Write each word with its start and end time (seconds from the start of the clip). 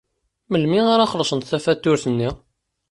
Melmi 0.51 0.81
ara 0.93 1.11
xellṣent 1.11 1.47
tafatuṛt-nni? 1.51 2.29